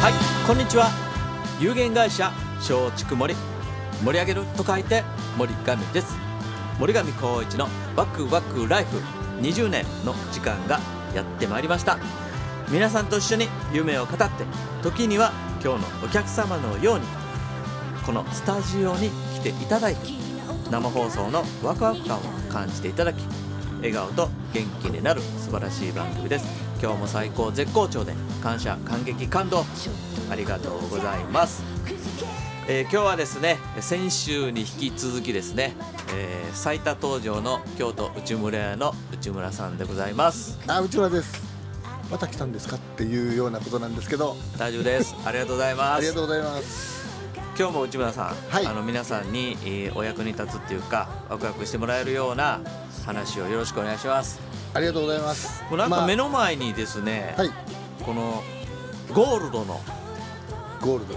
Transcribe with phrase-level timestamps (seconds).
[0.00, 0.14] はい
[0.46, 0.88] こんにちは。
[1.60, 3.34] 有限会社松竹森。
[4.02, 5.04] 盛り上げると書いて
[5.36, 6.16] 森上です。
[6.78, 8.96] 森上光一のワクワクライフ。
[9.42, 10.80] 20年の時間が
[11.14, 11.98] やってまいりました。
[12.70, 14.26] 皆さんと一緒に夢を語って
[14.82, 15.32] 時には
[15.62, 17.04] 今日のお客様のように
[18.06, 20.00] このスタジオに来ていただいて
[20.70, 23.22] 生放送のワクワク感を感じていただき
[23.80, 26.46] 笑顔と元気になる素晴らしい番組です。
[26.82, 29.64] 今日も最高絶好調で感謝感激感動。
[30.30, 31.62] ありがとうございます、
[32.68, 35.74] えー今日はですね先週に引き続きですね、
[36.14, 40.58] えー最多登場の京都内村屋の内村さんでございます。
[40.66, 41.42] あ内村です。
[42.10, 44.36] また来たんですかっていうようなことなんですけど。
[44.58, 45.14] 大丈夫です。
[45.24, 45.98] ありがとうございます。
[45.98, 47.00] ありがとうございます。
[47.56, 48.66] 今日も内村さん、はい。
[48.66, 52.60] あの皆さんに、えーお役に立つっていうかワクワクしてもらえるような
[53.04, 54.40] 話をよろしくお願いします。
[54.74, 55.62] ありがとうございます。
[55.68, 57.50] もうなんかまあ目の前にですね、はい。
[58.04, 58.42] この
[59.12, 59.80] ゴールドの
[60.80, 61.14] ゴールド。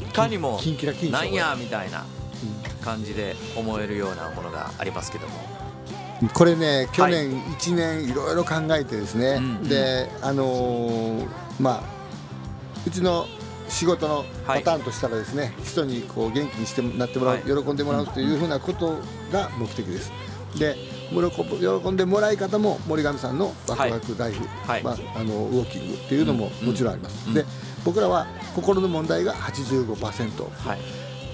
[0.00, 2.04] いかにもキンキラキン賞なんやみたいな
[2.82, 5.34] 感じで思えるようなものがありますけども。
[5.56, 5.62] うん
[6.28, 11.26] これね去年1年いろいろ考えてですね、うんであのー
[11.58, 11.82] まあ
[12.86, 13.26] うちの
[13.68, 17.64] 仕事のパターンとしたらですね、人にこう元気にしてなってもらう、はい。
[17.64, 18.98] 喜んでもらうというふうなこと
[19.32, 20.12] が目的です。
[20.58, 20.76] で
[21.12, 24.82] 喜んでもらい方も森上さんのワクワクライフ、はい。
[24.82, 27.28] まあ、あのウォーキングっていうのももちろんあります。
[27.28, 27.34] うん。
[27.34, 27.44] で
[27.84, 30.78] 僕らは心の問題が85%はい。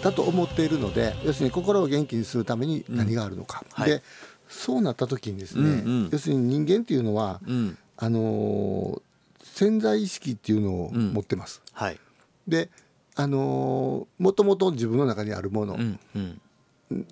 [0.02, 3.90] だと思っているので要するに心を元気にするために何があるのか、うんはい。
[3.90, 4.02] で
[4.48, 5.72] そうなった時にですね、うんう
[6.06, 6.08] ん。
[6.10, 7.78] 要するに人間っていうのはうん。
[7.96, 9.02] あのー
[9.44, 11.12] 潜在意識っていうのをうん。
[11.12, 11.62] 持ってます。
[11.72, 11.98] はい。
[12.46, 12.70] で
[13.16, 15.74] あのーもともと自分の中にあるもの。
[15.74, 15.98] うん。
[16.14, 17.06] うん。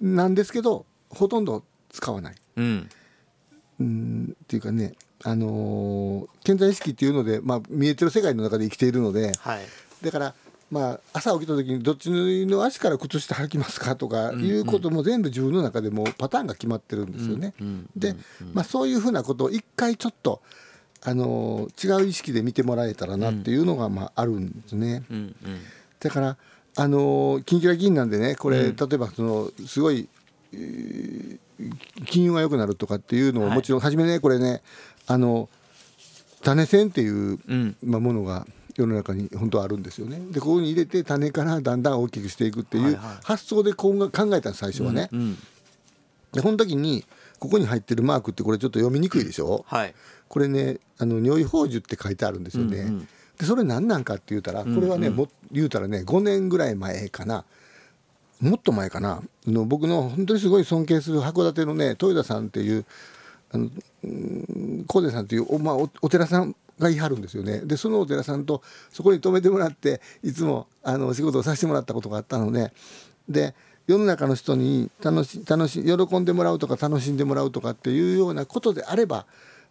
[0.00, 2.34] なんですけどほとんど使わない。
[2.56, 2.88] うん。
[3.80, 4.94] うんっていうかね
[5.24, 9.60] あのー潜在意識っていうので、まあ、見えてる世界の中で生きているのではい。
[10.02, 10.34] だから、
[10.70, 12.06] まあ、朝起きた時にどっち
[12.46, 17.54] の足から靴下履きますかとかうんいうことも全部自分の中でもうパターンが決まってるんですよね。
[17.60, 18.14] うんうんで、
[18.52, 20.40] まあ、そういうふうなことを一回ちょっと、
[21.02, 25.04] あのー違う意識で見てもらえたらなっていうのが、まあ、あるんですね。
[25.10, 25.34] うんうん。
[26.00, 26.36] だから
[26.76, 28.76] あのーキンキラキンなんでねこれ、うん。
[28.76, 30.08] 例えばそのすごい、
[30.52, 31.38] えー
[32.06, 33.56] 金運が良くなるとかっていうのもはい。
[33.56, 34.62] もちろん、初めねこれね
[35.06, 35.48] あの
[36.42, 37.76] 種線っていう、うん。
[37.84, 38.46] まあ、ものが
[38.76, 40.20] 世の中に本当はあるんですよね。
[40.30, 45.08] でここに入れて種からだんだん大きくしていくっていう発想でこう考えた最初はね。
[45.12, 45.38] うん
[46.32, 47.06] でこの時に
[47.38, 49.94] ここに入ってるマークってこれちょっと読みにくいでしょ、はい。
[50.28, 52.78] これねあの如意宝珠って書いてあるんですよね。
[52.78, 53.08] うんうん。
[53.38, 55.18] でそれ何なんかって言うたらこれはね、うんうん。
[55.20, 57.44] も言うたらね5年ぐらい前かな
[58.40, 59.22] もっと前かな。
[59.46, 62.84] の僕の本当にすごい尊敬する函館のね豊田さんっていう
[63.52, 63.70] あの
[64.86, 67.60] 高出さんっていうお,、まあ、おお寺さんがいはるんですよね。
[67.60, 72.72] でそのお寺さんとそこに泊めてもらっていつもあの仕事をさせてもらったことがあったので
[73.28, 73.54] で
[73.86, 79.26] 世の中の人に楽し楽し喜んでもらうとか楽しんでもらうとかっていうようなことであれば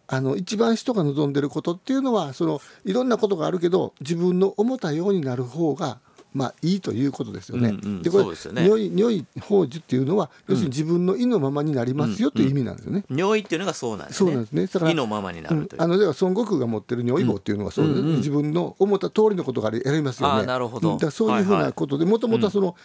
[0.08, 6.00] あの一番人が望んでることっていうのはそのいろんなことがあるけど自分の思ったようになる方が
[6.38, 7.70] まあいいということですよね。
[7.70, 8.02] うんうん。
[8.04, 8.68] でこれでね。
[8.68, 13.04] 如意如意宝珠っていうのは要するに自分の意のままになりますよという意味なんですよね。
[13.10, 14.30] 尿意っていうのがそうなんですね。
[14.30, 14.68] そうなんですね。
[14.68, 15.82] だから意のままになうんるという。
[15.82, 18.16] あのでは孫悟空が持ってる如意棒っていうのはそう、うんうんうん。
[18.18, 20.46] 自分の思った通りのことがやりますよね。
[20.46, 20.94] なるほど。
[20.94, 20.98] うん。
[21.00, 22.76] だそういうふうないことでもともとはその、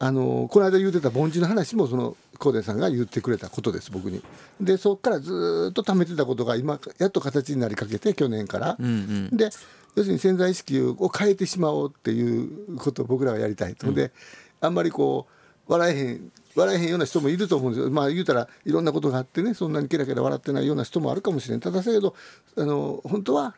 [0.00, 4.22] あのこの間言ってた凡人の話もその高田さんが言ってくれたことです僕に。
[4.60, 8.76] でそこからずーっと貯めてたことが今やっと形になりかけて去年から。
[8.78, 8.88] うんう
[9.34, 9.36] ん。
[9.36, 9.50] で
[9.96, 14.12] 要するに潜在意識を変えてしまおうっていうことを僕らはやりたいと、で
[14.60, 15.26] あんまりこ
[15.66, 17.90] う笑えへん笑えへんような人もいると思うんですよ。
[17.90, 22.14] まあ言うたらいろんなことがあってねそんなにケラケラ笑ってないような人もあるかもしれないただだけど
[22.56, 23.54] あの本当は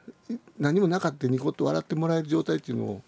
[0.59, 3.03] 何もなかったニコッと笑ってもらえる状態っていうのを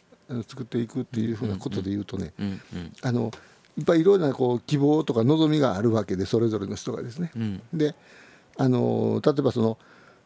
[0.47, 2.93] 作っていくっていうふうなことで言うとね、うんうん。
[3.03, 3.31] あの
[3.79, 7.31] いっぱいいろんなこう希望とか望みがあるわけでそれぞれの人がですね。
[7.35, 7.95] うんで
[8.59, 9.79] あの例えばその、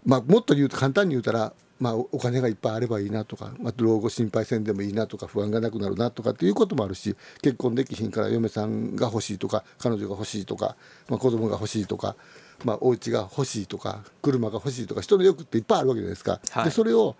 [0.04, 10.74] まあ、もっと言うと簡単に言うたら、まあ、おお金がいっぱいあればいいなとか、まあ、老後心配せんでもいいなとか不安がなくなるなとかっていうこともあるし結婚できひんから嫁さんが欲しいとか彼女が欲しいとか、
[11.08, 12.16] まあ、子供が欲しいとか、
[12.64, 16.40] まあ、お家が欲しいとか車が欲しいとか人の欲っていっぱいあるわけじゃないですか。
[16.50, 17.14] はいでそれを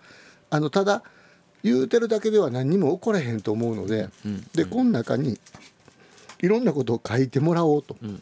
[0.49, 1.03] あのただ
[1.63, 5.39] 言うてるだけでは何にも起これへんと思うので、うんでこの中に
[6.39, 7.95] いろんなことを書いてもらおうと。
[8.05, 8.21] ん。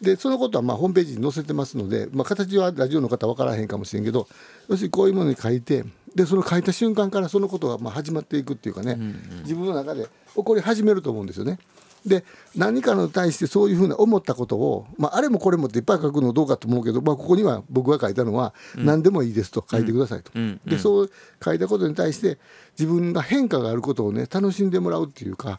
[0.00, 4.28] でそのことはまあホームページに載せてますので、まあ、形はラジオの方分からへんかもしれんけど
[4.68, 8.98] 要するにこういうものに書いてでその書いた瞬間からそのことがまあ始まっていくっていうかね、
[9.42, 11.58] 自分の中で起こり始めると思うんですよね。
[12.06, 12.24] で
[12.54, 20.30] 何かに対してそういうふうな思ったことを、まあ、あれもこれもっていっぱい書くのどうかと思うけど、まあ、ここには僕が書いたのは何でもいいですと書いてくださいと。
[20.34, 20.60] うん。
[20.64, 21.10] でそう
[21.44, 22.38] 書いたことに対して
[22.78, 25.58] 自分が変化があることをね楽しんでもらうっていうか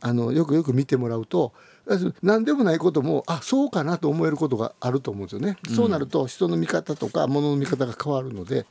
[0.00, 1.52] あのよくよく見てもらうと
[2.22, 5.56] 何でもないこともあそうかなと思えることがあると思うんですよね。
[5.74, 8.66] そうなると人の見方とか物の見方が変わるので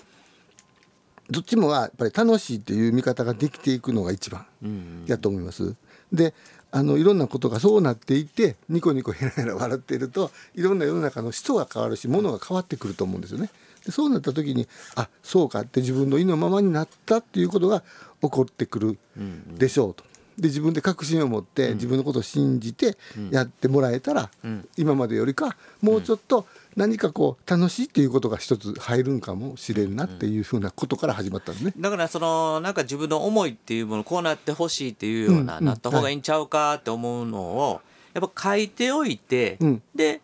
[1.29, 5.75] どっちもはやっぱり楽しいっていう見方ができていくのが一番うんやと思います。
[6.13, 6.33] で
[6.71, 13.49] あのいろんなことがそうなっていってニコニコヘラヘラ笑っているといろんな世の中の人が変わるし物が変わってくると思うんですよね。
[13.85, 17.83] でそうなった時にあそうかって自分の意のままになったっていうことが
[18.21, 18.97] 起こってくる
[19.57, 20.03] でしょうと。
[20.37, 22.97] で自分で確信を持って自分のことを信じて
[23.31, 24.29] やってもらえたら、
[24.77, 26.45] 今までよりかもうちょっと
[26.75, 31.73] 何かこう楽しいっていうことが一つ入るんかもしれんなっていうふうなことから始まったんですね。
[31.77, 37.81] だからそのなんか自分の思いっていうものこうなってほしいっていうような、なった方がいいんちゃうかって思うのを
[38.13, 39.81] やっぱ書いておいて、うん。
[39.95, 40.21] で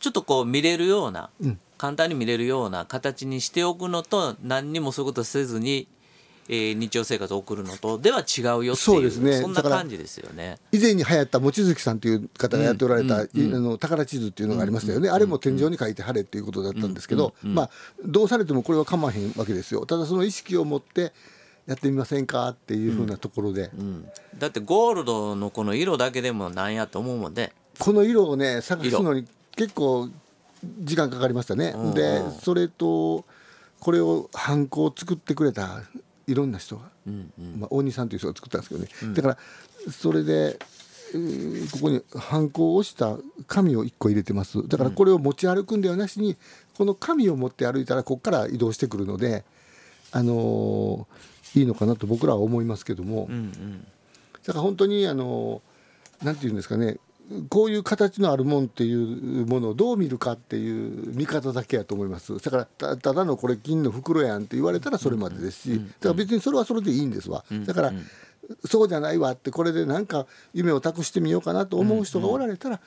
[0.00, 1.58] ちょっとこう見れるような、うん。
[1.78, 5.88] 簡単に見れるような形にしておくのと何にもそういうことせずに、
[6.48, 9.40] えー日常生活を送るのとでは違うよっていうそうですね。
[9.40, 10.58] そんな感じですよね。
[10.72, 17.70] 以前に流行った望月さんという方がやっておられた、うんうんいあの宝地図っていうのがありましたよね、あれも天井に書いて貼れっていうことだったんですけど、まあ
[18.04, 19.86] どうされてもこれは構わへんわけですよ。
[19.86, 21.12] ただその意識を持って
[21.66, 24.08] やってみませんかっていうふうなところで、うん、
[24.38, 29.26] だってゴールドのこの色だけでもなんやと思うもんで、この色をね探すのに
[29.56, 30.08] 結構
[30.80, 32.32] 時間かかりましたね、うんでうん。
[32.32, 33.24] それと
[33.80, 35.82] これをハンコを作ってくれた
[36.26, 37.60] いろんな人が、うんうん。
[37.60, 39.38] まあ、大西さんという人が作ったんですけどね、だから
[39.92, 40.58] それで、
[41.14, 44.66] えーここにハンコを押した紙を1個入れてます。
[44.66, 46.36] だからこれを持ち歩くんではなしに
[46.76, 49.44] この紙を持って歩いたらここから移動してくるので、
[50.10, 53.86] あのーいいのかなと僕らは思いますけども、うんうん。
[54.44, 55.62] だから本当にあの
[56.22, 56.98] なんていうんですかね
[57.48, 62.38] こういう形のあるもんっていうものをどう見るかっていう見方だけやと思います。
[62.40, 67.44] だからたただのこれ金の袋やんって言われたらそれまでですしだから別にそれはそれでいいんですわ。
[67.66, 67.92] だから
[68.64, 72.80] そうじゃないわってこれでなんか夢を託してみようかなと思う人がおられたら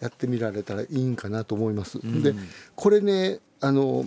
[0.00, 1.98] やってみられたらいいんかなと思います。
[2.22, 2.34] で
[2.76, 4.04] これねあの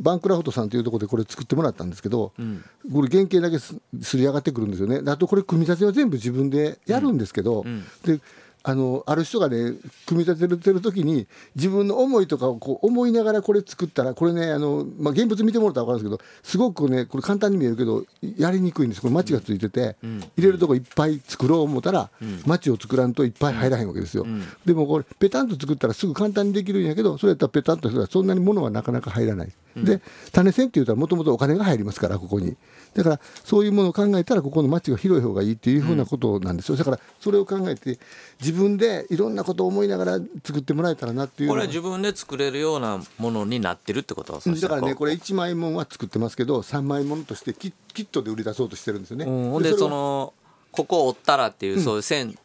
[0.00, 2.62] バンクラフトさんというところでこれ作ってもらったんですけど、ん。
[2.92, 5.02] これ原型だけすすり上がってくるんですよね。
[5.02, 7.84] であとこれ組み立ては全部自分でやるんですけど、ん。
[8.04, 8.20] で
[8.62, 9.72] あのある人がね
[10.06, 11.26] 組み立ててる時に
[11.56, 18.04] 自分の思いとかをこう思いながらこれ作ったらこれねあの、まあ、現物見てもらったら分かるんですけどすごくねこれ簡単に見えるけど
[18.36, 19.02] やりにくいんです。
[19.02, 22.10] これマチがついてて、入れるとこいっぱい作ろう思ったら、
[22.46, 23.88] マチを作らんといっぱい入らへん。
[23.88, 24.26] わけですよ、
[24.64, 29.52] でもこれペタンと作ったらすぐ簡単にできるんやけどそれやったらペタンとしたらそんなに物はなかなか入らない、
[29.84, 30.00] で
[30.32, 32.56] 種線って言ったらもともとお金が入りますからここに。
[32.94, 36.76] だからそういうものを考えたらここのマチが広い方がいいっていうふうなことなんですよ。
[36.76, 37.98] だからそれを考えて
[38.40, 49.26] 自分でいろんなことを思いながら作ってもらえたらなっていうこれは自分で作れるようなものになってるってことだからねこれ、れ1枚もんは作ってますけど3枚もんとしてキキットで売り出そうとしてるんですよね。
[49.26, 50.32] うん、でその
[50.72, 52.38] ここを折ったらっていう、そういう線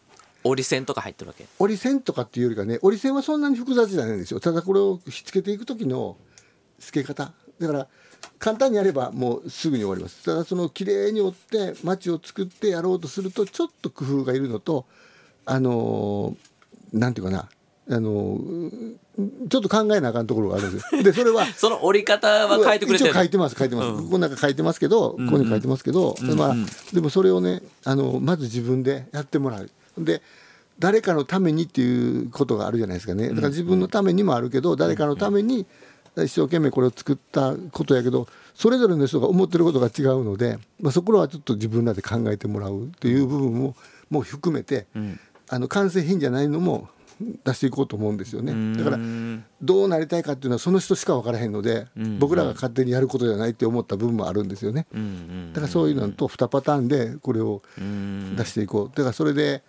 [0.44, 1.46] 折り線とか入ってるわけ？
[1.60, 4.40] 折り線とかっていうよりかね折り線はそんなに複雑じゃないんですよ。
[4.40, 6.18] ただこれをひっつけていく時の
[6.86, 7.32] 付け方。
[7.60, 7.88] だから
[8.40, 10.24] 簡単にやればもうすぐに終わります。
[10.24, 14.86] ただその綺麗に折って町を作ってやろうとするとちょっと工夫がいるのと
[15.46, 17.50] あのーなんていうかな。
[17.90, 18.96] あのー
[19.48, 21.04] ちょっと考えなあかんところがあるんですよ。
[21.04, 23.12] でそれは その折り方は書いてくれてる。
[23.12, 24.04] 一応書いてます書いてます、うん。
[24.06, 29.70] ここなんか書いてますけど、ここに書いてますけど、うんまあうんでもそれをねあのまず自分でやってもらう。
[30.00, 30.24] で
[30.80, 33.30] 誰かのためにっていうことがあるじゃないですかね。
[33.30, 35.68] だから自分のためにもあるけど、誰かのために
[36.18, 43.76] 一生懸命これを作ったことやけどそれぞれの人が思ってることが違うので、まあ、そこはちょっと自分らで考えてもらうっていう部分も
[44.10, 45.20] もう含めて、ん。
[45.50, 46.88] あの完成品じゃないのも
[47.44, 48.76] 出していこうと思うんですよね。
[48.78, 52.20] だからうんどうなりたいかっていうのはその人しか分からへんので、ん。
[52.20, 54.88] 僕らが勝手にやることじゃないって思った部分もあるんですよね。
[54.94, 55.02] うん。
[55.02, 55.54] うん。
[55.54, 58.36] だからそういうのと2パターンでこれをうん。
[58.36, 58.96] 出していこう。
[58.96, 59.64] だからそれで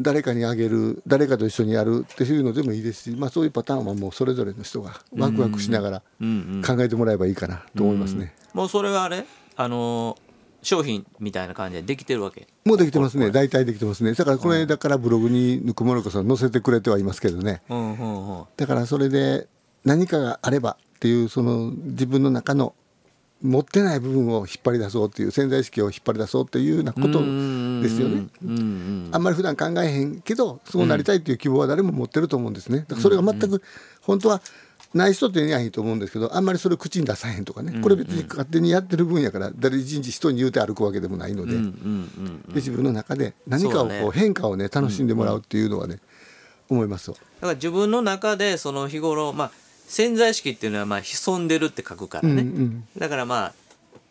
[0.00, 6.62] 誰かにあげる誰かと一緒にやるっていうのでもいいですし、まあ、そういうパターンはもうそれぞれの人がワクワクしながらうんうん。
[6.62, 8.34] 考えてもらえばいいかなと思いますね。
[8.52, 9.24] もうそれはあれ？
[9.56, 10.24] あのー
[10.64, 12.48] 商品みたいな感じでできてるわけ？
[12.64, 13.30] もうできてますね。
[13.30, 14.14] 大体できてますね。
[14.14, 17.60] だからこれだからブログにぬくもろこさん載せてくれてはいますけどね。
[17.68, 18.44] うんうんうん。
[18.56, 19.46] だからそれで
[19.84, 22.74] 何かがあればっていうその自分の中の
[23.42, 27.20] 持ってない部分を引っ張り出そうっていう潜在意識を引っ張り出そうっていうようなこと
[27.82, 28.26] ですよね。
[29.12, 32.80] あんまり普段考えへんけどそうなりたいっていう希望は誰も持ってると思うんですね。
[32.80, 33.62] だからそれが全く
[34.02, 34.40] 本当は
[34.92, 37.82] ない人って言えないと思うんですけどあんまりそれを口に出さへんとかね、うん。
[37.82, 41.60] これ別に勝手にやってる分やから誰一日人に言うて歩くわけでもないので,、で
[42.54, 45.98] 自分の中で何かをこう変化をね楽しんでもらうっていうのはね、
[46.68, 47.14] 思いますよ。
[47.14, 49.50] だから自分の中でその日頃まあ
[49.88, 52.46] 潜在意識っていうのはまあ潜んでるって書くからね、
[52.96, 53.52] だからまあ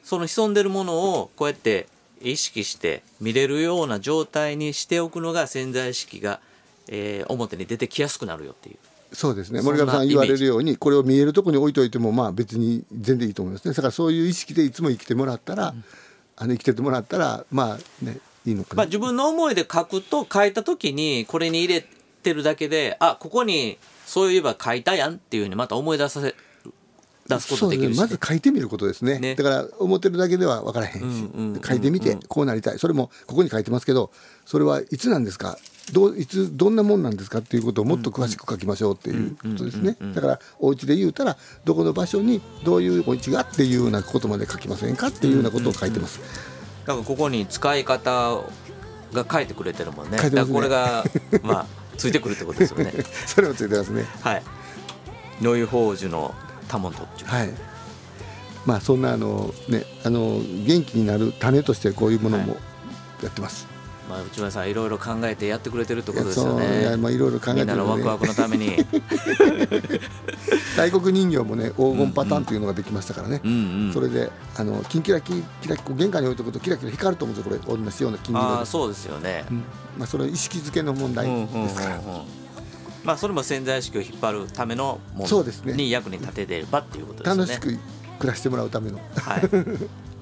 [0.03, 1.87] その潜んでるものをこうやって
[2.23, 6.39] 意識して見れるような状態にしておくのが潜在意識が、
[6.87, 8.77] えー表に出てきやすくなるよっていう。
[9.13, 9.61] そうですね。
[9.61, 13.73] 森上さん言われるようにこれを見えるところに置いといてもまあ別に全然いいと思いますね。
[13.73, 15.73] だからそういう意識でいつも生きてもらったら、
[16.35, 21.85] あの生きててもらったらまあねいいのかな、まあ、自分の思いで書くと書いた時にこれに入れ
[22.23, 26.35] てるだけであここにそういえば書いたやんっていうふうにまた思い出させ
[27.27, 28.17] 出すことできるし、そうですね。
[28.17, 29.19] まず書いてみることですね。
[29.19, 29.35] ね。
[29.35, 32.79] だから思ってるだけでは分からへんし、うんうんうん書いてみてこうなりたい。
[32.79, 34.11] それもここに書いてますけど
[34.45, 35.57] それはいつなんですか？
[35.91, 39.97] どういつどんなもんなんですかっていうことをもっと詳しく書きましょうっていうことですね。
[40.13, 46.19] だからお家で言うたらどこの場所にどういうお家がっていうようなことまで書きませんかっていうようなことを書いてます、
[46.85, 48.43] だからここに使い方
[49.13, 50.17] が書いてくれてるもんね。
[50.17, 50.45] ね。
[50.45, 51.03] これが
[51.41, 51.65] まあ
[51.97, 52.93] ついてくるってことですよね。
[53.27, 54.05] それもついてますね。
[54.21, 54.43] はい。
[55.41, 56.33] ノイホージュの
[56.73, 57.27] タモントっちゅう。
[57.27, 57.49] はい。
[58.65, 62.55] まあそんなあのねあの元気になる種としてこういうものも
[63.21, 63.67] やってます、
[64.09, 68.77] まあ、内村さんいろいろ考えてやってくれてるってことですよそういまあいろいろ考えみんなてるのでのワクワクのために。
[70.77, 73.55] 大黒人形もね黄金パターンというのができましたからね、うんう
[73.89, 73.93] ん。
[73.93, 79.45] それであのキンキラキキラキこう玄関に置いとくとキラキラ光ると思うんですよこれ同じような金色でああそうですよね。
[79.51, 79.57] うん。
[79.97, 81.67] まあ、それは意識づけの問題うんうんうんうん。
[81.67, 82.01] ですから、
[83.03, 87.51] まあそれも潜在意識を引っ張るためのものに役に立ててればっていうことですよね。
[87.53, 87.79] 楽しく
[88.19, 88.99] 暮らしてもらうための。
[89.15, 89.41] はい。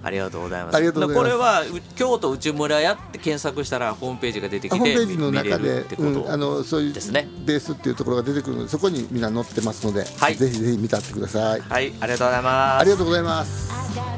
[0.04, 0.76] ありがとうございます。
[0.78, 1.32] ありがとうございます。
[1.32, 7.28] これはう京都内村屋って検索したらホームページが出てきてホームページの中でうん、あとのそういうですね。
[7.46, 10.36] ベースっていうところが出てくるのでそこにみんな載ってますので、はい。
[10.36, 11.62] ぜひぜひ見たってください。
[11.62, 11.94] はい。
[12.00, 12.82] ありがとうございます。
[12.82, 14.11] ありがとうございます